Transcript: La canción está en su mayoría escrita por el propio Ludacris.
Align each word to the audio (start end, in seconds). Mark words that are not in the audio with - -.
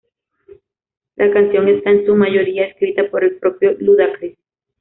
La 1.15 1.29
canción 1.31 1.67
está 1.69 1.91
en 1.91 2.07
su 2.07 2.15
mayoría 2.15 2.65
escrita 2.65 3.07
por 3.11 3.23
el 3.23 3.35
propio 3.37 3.75
Ludacris. 3.77 4.35